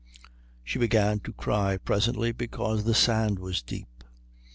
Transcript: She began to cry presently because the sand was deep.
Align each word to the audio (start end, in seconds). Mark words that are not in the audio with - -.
She 0.63 0.79
began 0.79 1.19
to 1.19 1.31
cry 1.33 1.77
presently 1.77 2.31
because 2.31 2.85
the 2.85 2.95
sand 2.95 3.37
was 3.37 3.61
deep. 3.61 4.03